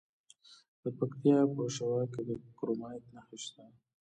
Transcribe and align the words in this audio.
د 0.81 0.83
پکتیا 0.97 1.37
په 1.55 1.63
شواک 1.75 2.09
کې 2.13 2.21
د 2.27 2.29
کرومایټ 2.57 3.03
نښې 3.15 3.37
شته. 3.43 3.63